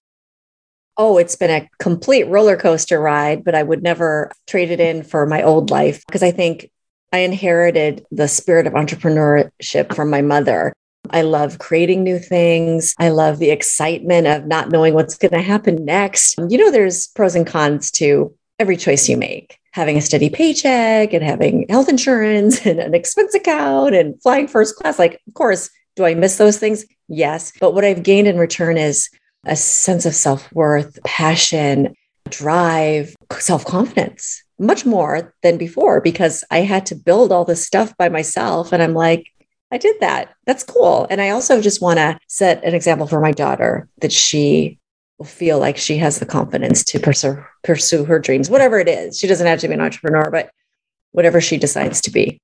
Oh, 0.98 1.18
it's 1.18 1.36
been 1.36 1.52
a 1.52 1.70
complete 1.80 2.24
roller 2.24 2.58
coaster 2.58 3.00
ride, 3.00 3.44
but 3.44 3.56
I 3.56 3.64
would 3.64 3.84
never 3.84 4.32
trade 4.48 4.72
it 4.72 4.80
in 4.80 5.04
for 5.04 5.26
my 5.26 5.44
old 5.44 5.70
life 5.70 6.04
because 6.08 6.24
I 6.24 6.32
think 6.32 6.70
I 7.14 7.20
inherited 7.20 8.06
the 8.12 8.28
spirit 8.28 8.68
of 8.68 8.74
entrepreneurship 8.74 9.96
from 9.96 10.10
my 10.10 10.22
mother. 10.22 10.74
I 11.10 11.22
love 11.22 11.60
creating 11.60 12.04
new 12.04 12.20
things. 12.20 12.94
I 13.00 13.10
love 13.10 13.40
the 13.40 13.52
excitement 13.52 14.28
of 14.28 14.46
not 14.46 14.70
knowing 14.70 14.94
what's 14.94 15.18
going 15.18 15.32
to 15.32 15.42
happen 15.42 15.86
next. 15.86 16.36
You 16.50 16.58
know, 16.58 16.72
there's 16.72 17.08
pros 17.08 17.36
and 17.36 17.48
cons 17.48 17.92
to 17.92 18.36
every 18.60 18.76
choice 18.76 19.08
you 19.08 19.18
make 19.18 19.60
having 19.78 19.96
a 19.96 20.02
steady 20.02 20.28
paycheck 20.28 21.14
and 21.14 21.24
having 21.24 21.64
health 21.70 21.88
insurance 21.88 22.60
and 22.66 22.80
an 22.80 22.96
expense 22.96 23.36
account 23.36 23.94
and 23.94 24.20
flying 24.24 24.48
first 24.48 24.76
class. 24.76 24.98
Like, 24.98 25.22
of 25.28 25.34
course, 25.36 25.70
do 25.96 26.04
I 26.04 26.16
miss 26.16 26.38
those 26.38 26.58
things? 26.58 26.84
Yes. 27.08 27.54
But 27.60 27.74
what 27.76 27.86
I've 27.86 28.02
gained 28.02 28.28
in 28.28 28.38
return 28.38 28.78
is 28.78 29.10
a 29.46 29.56
sense 29.56 30.06
of 30.06 30.16
self 30.16 30.52
worth, 30.54 31.00
passion, 31.04 31.96
drive, 32.30 33.16
self 33.40 33.66
confidence, 33.66 34.44
much 34.60 34.86
more 34.86 35.34
than 35.44 35.58
before 35.58 36.02
because 36.02 36.44
I 36.52 36.60
had 36.60 36.86
to 36.88 36.96
build 36.96 37.32
all 37.32 37.46
this 37.46 37.66
stuff 37.66 37.96
by 37.98 38.10
myself. 38.10 38.72
And 38.74 38.82
I'm 38.82 38.94
like, 38.94 39.28
I 39.72 39.78
did 39.78 40.00
that. 40.00 40.34
That's 40.46 40.64
cool. 40.64 41.08
And 41.10 41.22
I 41.22 41.30
also 41.30 41.62
just 41.62 41.82
want 41.82 41.98
to 41.98 42.18
set 42.28 42.64
an 42.64 42.74
example 42.74 43.08
for 43.08 43.20
my 43.20 43.32
daughter 43.32 43.90
that 44.02 44.12
she 44.12 44.80
will 45.18 45.26
feel 45.26 45.60
like 45.60 45.78
she 45.78 45.98
has 45.98 46.20
the 46.20 46.26
confidence 46.26 46.84
to 46.86 47.00
pursue, 47.00 47.44
pursue 47.64 48.06
her 48.06 48.20
dreams, 48.20 48.50
whatever 48.50 48.80
it 48.80 48.88
is. 48.88 49.20
She 49.20 49.28
doesn't 49.28 49.48
have 49.48 49.60
to 49.60 49.68
be 49.68 49.74
an 49.74 49.82
entrepreneur, 49.82 50.30
but 50.32 50.52
whatever 51.12 51.42
she 51.42 51.58
decides 51.58 52.02
to 52.02 52.12
be. 52.12 52.40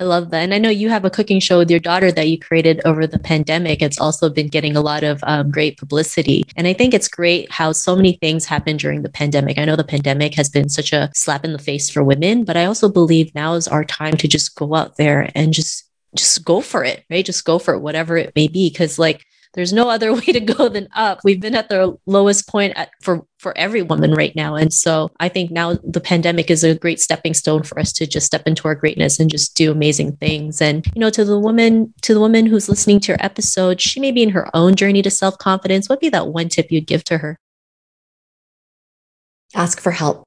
I 0.00 0.04
love 0.04 0.30
that. 0.30 0.42
And 0.42 0.54
I 0.54 0.58
know 0.58 0.68
you 0.68 0.88
have 0.90 1.04
a 1.04 1.10
cooking 1.10 1.40
show 1.40 1.58
with 1.58 1.70
your 1.70 1.80
daughter 1.80 2.12
that 2.12 2.28
you 2.28 2.38
created 2.38 2.80
over 2.84 3.04
the 3.04 3.18
pandemic. 3.18 3.82
It's 3.82 3.98
also 3.98 4.30
been 4.30 4.46
getting 4.46 4.76
a 4.76 4.80
lot 4.80 5.02
of 5.02 5.18
um, 5.24 5.50
great 5.50 5.76
publicity. 5.76 6.44
And 6.56 6.68
I 6.68 6.72
think 6.72 6.94
it's 6.94 7.08
great 7.08 7.50
how 7.50 7.72
so 7.72 7.96
many 7.96 8.12
things 8.12 8.44
happened 8.44 8.78
during 8.78 9.02
the 9.02 9.08
pandemic. 9.08 9.58
I 9.58 9.64
know 9.64 9.74
the 9.74 9.82
pandemic 9.82 10.34
has 10.36 10.48
been 10.48 10.68
such 10.68 10.92
a 10.92 11.10
slap 11.14 11.44
in 11.44 11.52
the 11.52 11.58
face 11.58 11.90
for 11.90 12.04
women, 12.04 12.44
but 12.44 12.56
I 12.56 12.66
also 12.66 12.88
believe 12.88 13.34
now 13.34 13.54
is 13.54 13.66
our 13.66 13.84
time 13.84 14.16
to 14.18 14.28
just 14.28 14.54
go 14.54 14.74
out 14.76 14.96
there 14.98 15.32
and 15.34 15.52
just 15.52 15.84
just 16.14 16.42
go 16.44 16.62
for 16.62 16.84
it, 16.84 17.04
right? 17.10 17.24
Just 17.24 17.44
go 17.44 17.58
for 17.58 17.74
it, 17.74 17.80
whatever 17.80 18.16
it 18.16 18.32
may 18.34 18.48
be. 18.48 18.70
Cause 18.70 18.98
like 18.98 19.26
there's 19.54 19.72
no 19.72 19.88
other 19.88 20.12
way 20.14 20.26
to 20.26 20.40
go 20.40 20.68
than 20.68 20.88
up. 20.94 21.20
We've 21.24 21.40
been 21.40 21.54
at 21.54 21.68
the 21.68 21.96
lowest 22.06 22.48
point 22.48 22.74
at, 22.76 22.90
for 23.00 23.26
for 23.38 23.56
every 23.56 23.82
woman 23.82 24.12
right 24.12 24.34
now, 24.34 24.54
and 24.54 24.72
so 24.72 25.10
I 25.20 25.28
think 25.28 25.50
now 25.50 25.74
the 25.84 26.00
pandemic 26.00 26.50
is 26.50 26.64
a 26.64 26.74
great 26.74 27.00
stepping 27.00 27.34
stone 27.34 27.62
for 27.62 27.78
us 27.78 27.92
to 27.94 28.06
just 28.06 28.26
step 28.26 28.46
into 28.46 28.66
our 28.66 28.74
greatness 28.74 29.20
and 29.20 29.30
just 29.30 29.56
do 29.56 29.70
amazing 29.70 30.16
things. 30.16 30.60
And 30.60 30.86
you 30.94 31.00
know, 31.00 31.10
to 31.10 31.24
the 31.24 31.38
woman 31.38 31.94
to 32.02 32.14
the 32.14 32.20
woman 32.20 32.46
who's 32.46 32.68
listening 32.68 33.00
to 33.00 33.12
your 33.12 33.24
episode, 33.24 33.80
she 33.80 34.00
may 34.00 34.12
be 34.12 34.22
in 34.22 34.30
her 34.30 34.54
own 34.54 34.74
journey 34.74 35.02
to 35.02 35.10
self 35.10 35.38
confidence. 35.38 35.88
What 35.88 35.96
would 35.96 36.00
be 36.00 36.08
that 36.10 36.28
one 36.28 36.48
tip 36.48 36.70
you'd 36.70 36.86
give 36.86 37.04
to 37.04 37.18
her? 37.18 37.38
Ask 39.54 39.80
for 39.80 39.92
help. 39.92 40.24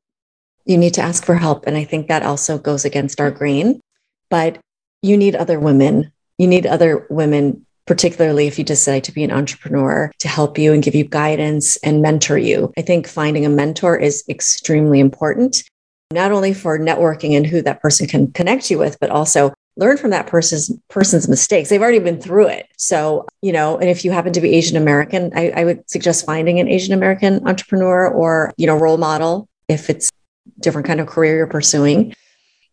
You 0.65 0.77
need 0.77 0.93
to 0.95 1.01
ask 1.01 1.25
for 1.25 1.35
help, 1.35 1.65
and 1.67 1.75
I 1.75 1.83
think 1.83 2.07
that 2.07 2.23
also 2.23 2.57
goes 2.57 2.85
against 2.85 3.19
our 3.19 3.31
grain, 3.31 3.81
but 4.29 4.59
you 5.01 5.17
need 5.17 5.35
other 5.35 5.59
women. 5.59 6.11
You 6.37 6.47
need 6.47 6.65
other 6.65 7.05
women 7.09 7.65
particularly 7.85 8.47
if 8.47 8.57
you 8.57 8.63
decide 8.63 9.03
to 9.05 9.11
be 9.11 9.23
an 9.23 9.31
entrepreneur, 9.31 10.11
to 10.19 10.27
help 10.27 10.57
you 10.57 10.73
and 10.73 10.83
give 10.83 10.95
you 10.95 11.03
guidance 11.03 11.77
and 11.77 12.01
mentor 12.01 12.37
you. 12.37 12.71
I 12.77 12.81
think 12.81 13.07
finding 13.07 13.45
a 13.45 13.49
mentor 13.49 13.97
is 13.97 14.23
extremely 14.29 14.99
important, 14.99 15.63
not 16.11 16.31
only 16.31 16.53
for 16.53 16.79
networking 16.79 17.35
and 17.35 17.45
who 17.45 17.61
that 17.61 17.81
person 17.81 18.07
can 18.07 18.31
connect 18.31 18.69
you 18.69 18.77
with, 18.77 18.99
but 18.99 19.09
also 19.09 19.53
learn 19.77 19.97
from 19.97 20.09
that 20.11 20.27
person's 20.27 20.71
person's 20.89 21.27
mistakes. 21.27 21.69
They've 21.69 21.81
already 21.81 21.99
been 21.99 22.21
through 22.21 22.47
it. 22.47 22.67
So, 22.77 23.25
you 23.41 23.51
know, 23.51 23.77
and 23.77 23.89
if 23.89 24.03
you 24.03 24.11
happen 24.11 24.33
to 24.33 24.41
be 24.41 24.53
Asian 24.53 24.77
American, 24.77 25.31
I, 25.35 25.49
I 25.51 25.63
would 25.63 25.89
suggest 25.89 26.25
finding 26.25 26.59
an 26.59 26.67
Asian 26.67 26.93
American 26.93 27.47
entrepreneur 27.47 28.07
or, 28.07 28.53
you 28.57 28.67
know, 28.67 28.75
role 28.75 28.97
model 28.97 29.47
if 29.67 29.89
it's 29.89 30.11
different 30.59 30.87
kind 30.87 30.99
of 30.99 31.07
career 31.07 31.37
you're 31.37 31.47
pursuing. 31.47 32.13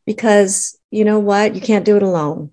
Because 0.06 0.78
you 0.90 1.04
know 1.04 1.18
what? 1.18 1.54
You 1.54 1.60
can't 1.60 1.84
do 1.84 1.96
it 1.96 2.02
alone. 2.02 2.50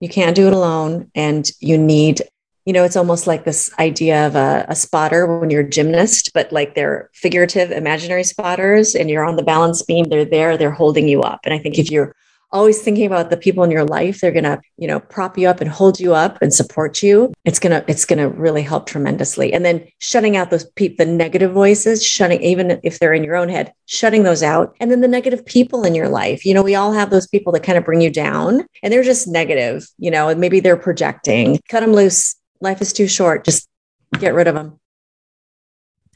You 0.00 0.08
can't 0.08 0.36
do 0.36 0.46
it 0.46 0.52
alone. 0.52 1.10
And 1.14 1.48
you 1.60 1.78
need, 1.78 2.22
you 2.66 2.72
know, 2.72 2.84
it's 2.84 2.96
almost 2.96 3.26
like 3.26 3.44
this 3.44 3.72
idea 3.78 4.26
of 4.26 4.36
a, 4.36 4.66
a 4.68 4.74
spotter 4.74 5.38
when 5.38 5.50
you're 5.50 5.62
a 5.62 5.68
gymnast, 5.68 6.32
but 6.34 6.52
like 6.52 6.74
they're 6.74 7.10
figurative, 7.14 7.70
imaginary 7.70 8.24
spotters, 8.24 8.94
and 8.94 9.10
you're 9.10 9.24
on 9.24 9.36
the 9.36 9.42
balance 9.42 9.82
beam. 9.82 10.06
They're 10.06 10.24
there, 10.24 10.56
they're 10.56 10.70
holding 10.70 11.08
you 11.08 11.22
up. 11.22 11.40
And 11.44 11.54
I 11.54 11.58
think 11.58 11.78
if 11.78 11.90
you're 11.90 12.14
always 12.54 12.80
thinking 12.80 13.04
about 13.04 13.28
the 13.28 13.36
people 13.36 13.64
in 13.64 13.70
your 13.70 13.84
life. 13.84 14.20
They're 14.20 14.32
going 14.32 14.44
to 14.44 14.62
you 14.78 14.88
know 14.88 15.00
prop 15.00 15.36
you 15.36 15.48
up 15.48 15.60
and 15.60 15.68
hold 15.68 16.00
you 16.00 16.14
up 16.14 16.38
and 16.40 16.54
support 16.54 17.02
you. 17.02 17.34
It's 17.44 17.58
going 17.58 17.72
to 17.72 17.84
it's 17.90 18.06
going 18.06 18.20
to 18.20 18.28
really 18.28 18.62
help 18.62 18.86
tremendously. 18.86 19.52
And 19.52 19.64
then 19.64 19.86
shutting 19.98 20.36
out 20.36 20.50
those 20.50 20.64
people 20.64 21.04
the 21.04 21.12
negative 21.12 21.52
voices 21.52 22.06
shutting 22.06 22.40
even 22.42 22.80
if 22.82 22.98
they're 22.98 23.12
in 23.12 23.24
your 23.24 23.36
own 23.36 23.48
head 23.48 23.74
shutting 23.86 24.22
those 24.22 24.42
out. 24.42 24.74
And 24.80 24.90
then 24.90 25.02
the 25.02 25.08
negative 25.08 25.44
people 25.44 25.84
in 25.84 25.94
your 25.94 26.08
life. 26.08 26.46
You 26.46 26.54
know 26.54 26.62
we 26.62 26.76
all 26.76 26.92
have 26.92 27.10
those 27.10 27.26
people 27.26 27.52
that 27.52 27.64
kind 27.64 27.76
of 27.76 27.84
bring 27.84 28.00
you 28.00 28.10
down 28.10 28.64
and 28.82 28.92
they're 28.92 29.02
just 29.02 29.28
negative 29.28 29.86
you 29.98 30.10
know 30.10 30.28
and 30.28 30.40
maybe 30.40 30.60
they're 30.60 30.76
projecting. 30.76 31.60
Cut 31.68 31.80
them 31.80 31.92
loose. 31.92 32.36
Life 32.60 32.80
is 32.80 32.92
too 32.92 33.08
short. 33.08 33.44
Just 33.44 33.68
get 34.20 34.32
rid 34.32 34.46
of 34.46 34.54
them 34.54 34.78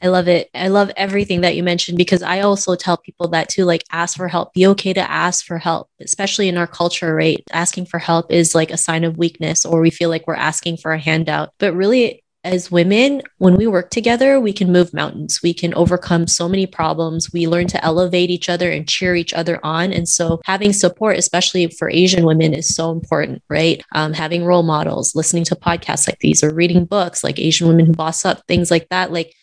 I 0.01 0.07
love 0.07 0.27
it. 0.27 0.49
I 0.53 0.69
love 0.69 0.91
everything 0.95 1.41
that 1.41 1.55
you 1.55 1.63
mentioned 1.63 1.97
because 1.97 2.23
I 2.23 2.41
also 2.41 2.75
tell 2.75 2.97
people 2.97 3.27
that 3.29 3.49
to 3.49 3.65
like 3.65 3.83
ask 3.91 4.17
for 4.17 4.27
help. 4.27 4.53
Be 4.53 4.65
okay 4.67 4.93
to 4.93 5.11
ask 5.11 5.45
for 5.45 5.57
help, 5.57 5.89
especially 5.99 6.47
in 6.47 6.57
our 6.57 6.67
culture, 6.67 7.13
right? 7.13 7.43
Asking 7.51 7.85
for 7.85 7.99
help 7.99 8.31
is 8.31 8.55
like 8.55 8.71
a 8.71 8.77
sign 8.77 9.03
of 9.03 9.17
weakness 9.17 9.65
or 9.65 9.81
we 9.81 9.89
feel 9.89 10.09
like 10.09 10.27
we're 10.27 10.35
asking 10.35 10.77
for 10.77 10.93
a 10.93 10.99
handout. 10.99 11.53
But 11.59 11.73
really, 11.73 12.23
as 12.45 12.71
women, 12.71 13.21
when 13.37 13.57
we 13.57 13.67
work 13.67 13.89
together, 13.89 14.39
we 14.39 14.53
can 14.53 14.71
move 14.71 14.93
mountains. 14.93 15.41
We 15.43 15.53
can 15.53 15.73
overcome 15.73 16.25
so 16.25 16.47
many 16.47 16.65
problems. 16.65 17.33
We 17.33 17.47
learn 17.47 17.67
to 17.67 17.83
elevate 17.83 18.29
each 18.29 18.47
other 18.47 18.71
and 18.71 18.87
cheer 18.87 19.13
each 19.13 19.33
other 19.33 19.59
on. 19.61 19.91
And 19.91 20.07
so, 20.07 20.39
having 20.45 20.71
support, 20.71 21.17
especially 21.17 21.67
for 21.67 21.89
Asian 21.89 22.25
women, 22.25 22.53
is 22.53 22.73
so 22.73 22.91
important, 22.91 23.43
right? 23.49 23.83
Um, 23.93 24.13
having 24.13 24.45
role 24.45 24.63
models, 24.63 25.15
listening 25.15 25.43
to 25.45 25.55
podcasts 25.55 26.07
like 26.07 26.19
these, 26.19 26.41
or 26.41 26.53
reading 26.53 26.85
books 26.85 27.25
like 27.25 27.39
Asian 27.39 27.67
Women 27.67 27.87
Who 27.87 27.93
Boss 27.93 28.23
Up, 28.23 28.47
things 28.47 28.71
like 28.71 28.87
that. 28.87 29.11
Like, 29.11 29.33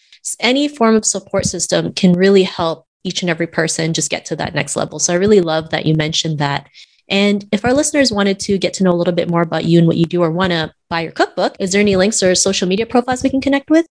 any 0.41 0.67
form 0.67 0.97
of 0.97 1.05
support 1.05 1.47
system 1.47 1.93
can 1.93 2.13
really 2.13 2.43
help 2.43 2.87
each 3.05 3.23
and 3.23 3.31
every 3.31 3.47
person 3.47 3.95
just 3.95 4.11
get 4.11 4.25
to 4.27 4.37
that 4.37 4.55
next 4.55 4.75
level. 4.75 4.99
So 4.99 5.13
I 5.13 5.17
really 5.17 5.41
love 5.41 5.71
that 5.71 5.87
you 5.87 5.95
mentioned 5.95 6.39
that. 6.39 6.69
And 7.09 7.47
if 7.53 7.65
our 7.65 7.73
listeners 7.73 8.11
wanted 8.11 8.41
to 8.41 8.59
get 8.59 8.75
to 8.75 8.85
know 8.85 8.91
a 8.91 8.97
little 8.99 9.15
bit 9.15 9.31
more 9.31 9.43
about 9.43 9.65
you 9.65 9.79
and 9.79 9.87
what 9.87 9.97
you 9.97 10.07
do 10.07 10.23
or 10.23 10.31
want 10.31 10.51
to 10.51 10.73
buy 10.91 11.03
your 11.03 11.13
cookbook, 11.13 11.55
is 11.61 11.71
there 11.71 11.81
any 11.81 11.95
links 11.95 12.23
or 12.23 12.35
social 12.35 12.67
media 12.67 12.85
profiles 12.85 13.23
we 13.23 13.31
can 13.31 13.41
connect 13.41 13.71
with? 13.71 13.87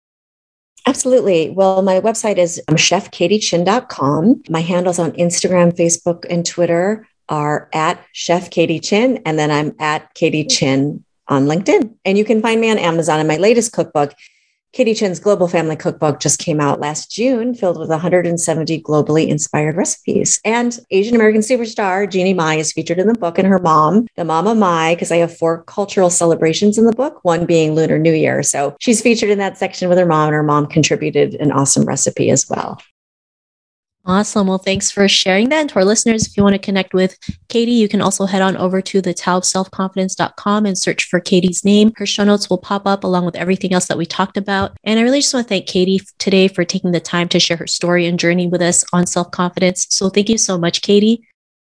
Absolutely. 0.86 1.52
Well, 1.52 1.82
my 1.82 2.02
website 2.02 2.38
is 2.38 2.62
um, 2.68 2.76
chefkatiechin.com. 2.76 4.44
My 4.50 4.62
handles 4.62 5.00
on 5.00 5.12
Instagram, 5.14 5.78
Facebook, 5.78 6.26
and 6.30 6.46
Twitter 6.46 7.08
are 7.30 7.70
at 7.72 8.04
Chef 8.12 8.50
Katie 8.50 8.80
Chin, 8.80 9.22
and 9.26 9.40
then 9.40 9.50
I'm 9.50 9.76
at 9.80 10.14
Katie 10.14 10.44
Chin 10.44 11.06
on 11.30 11.46
LinkedIn. 11.46 11.96
And 12.04 12.18
you 12.18 12.26
can 12.26 12.42
find 12.42 12.60
me 12.60 12.70
on 12.70 12.78
Amazon. 12.78 13.20
And 13.20 13.28
my 13.28 13.38
latest 13.38 13.72
cookbook 13.72 14.14
Katie 14.74 14.96
Chin's 14.96 15.20
Global 15.20 15.48
Family 15.48 15.76
Cookbook 15.76 16.20
just 16.20 16.40
came 16.40 16.60
out 16.60 16.80
last 16.80 17.12
June, 17.12 17.54
filled 17.54 17.78
with 17.78 17.90
170 17.90 18.82
globally 18.82 19.28
inspired 19.28 19.76
recipes. 19.76 20.42
And 20.44 20.80
Asian 20.90 21.14
American 21.14 21.42
superstar 21.42 22.10
Jeannie 22.10 22.34
Mai 22.34 22.56
is 22.56 22.74
featured 22.74 22.98
in 22.98 23.06
the 23.06 23.14
book 23.14 23.38
and 23.38 23.48
her 23.48 23.60
mom, 23.60 24.08
the 24.16 24.26
Mama 24.26 24.56
Mai, 24.56 24.96
because 24.96 25.12
I 25.12 25.18
have 25.18 25.38
four 25.38 25.62
cultural 25.66 26.10
celebrations 26.10 26.80
in 26.80 26.88
the 26.88 26.92
book, 26.92 27.20
one 27.22 27.46
being 27.46 27.76
Lunar 27.76 28.00
New 28.00 28.14
Year. 28.14 28.42
So 28.42 28.76
she's 28.80 29.00
featured 29.00 29.30
in 29.30 29.38
that 29.38 29.60
section 29.60 29.90
with 29.90 30.00
her 30.00 30.08
mom, 30.08 30.30
and 30.30 30.34
her 30.34 30.42
mom 30.42 30.66
contributed 30.66 31.36
an 31.36 31.52
awesome 31.52 31.86
recipe 31.86 32.32
as 32.32 32.50
well. 32.50 32.82
Awesome. 34.06 34.48
Well, 34.48 34.58
thanks 34.58 34.92
for 34.92 35.08
sharing 35.08 35.48
that. 35.50 35.62
And 35.62 35.70
to 35.70 35.76
our 35.78 35.86
listeners, 35.86 36.28
if 36.28 36.36
you 36.36 36.44
want 36.44 36.56
to 36.56 36.60
connect 36.60 36.94
with 36.94 37.18
Katie, 37.48 37.72
you 37.72 37.88
can 37.88 38.02
also 38.02 38.26
head 38.26 38.42
on 38.42 38.58
over 38.58 38.82
to 38.82 39.02
the 39.02 39.14
taoofselfconfidence.com 39.14 40.66
and 40.66 40.78
search 40.78 41.06
for 41.06 41.22
Katie's 41.22 41.64
name. 41.64 41.94
Her 41.96 42.06
show 42.06 42.26
notes 42.26 42.50
will 42.50 42.58
pop 42.58 42.86
up 42.86 43.06
along 43.06 43.24
with 43.24 43.38
everything 43.38 43.72
else 43.72 43.86
that 43.86 43.98
we 43.98 44.06
talked 44.06 44.36
about. 44.36 44.76
And 44.84 45.00
I 45.00 45.04
really 45.04 45.22
just 45.22 45.34
want 45.34 45.46
to 45.46 45.50
thank 45.50 45.68
Katie 45.68 46.02
today 46.20 46.50
for 46.50 46.66
taking 46.66 46.92
the 46.92 47.00
time 47.00 47.30
to 47.30 47.40
share 47.40 47.56
her 47.56 47.68
story 47.68 48.06
and 48.06 48.20
journey 48.20 48.46
with 48.46 48.62
us 48.62 48.84
on 48.92 49.08
self 49.08 49.32
confidence. 49.32 49.88
So 49.90 50.10
thank 50.10 50.28
you 50.28 50.38
so 50.38 50.58
much, 50.58 50.82
Katie. 50.82 51.26